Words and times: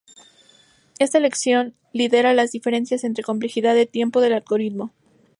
Esta 0.97 1.19
elección 1.19 1.75
lidera 1.93 2.33
las 2.33 2.51
diferencias 2.51 3.03
en 3.03 3.13
complejidad 3.13 3.75
de 3.75 3.85
tiempo 3.85 4.19
del 4.19 4.33
algoritmo. 4.33 4.91